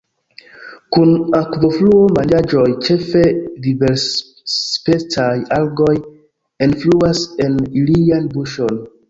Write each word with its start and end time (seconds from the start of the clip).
Kun 0.95 1.09
akvofluo 1.39 1.99
manĝaĵoj, 2.17 2.63
ĉefe 2.87 3.21
diversspecaj 3.67 5.27
algoj, 5.59 5.95
enfluas 6.69 7.23
en 7.47 7.63
ilian 7.85 8.29
buŝon. 8.37 8.83